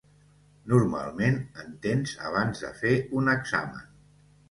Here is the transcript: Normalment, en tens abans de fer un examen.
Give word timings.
Normalment, 0.73 1.37
en 1.65 1.77
tens 1.85 2.17
abans 2.33 2.65
de 2.67 2.75
fer 2.83 2.99
un 3.23 3.35
examen. 3.39 3.91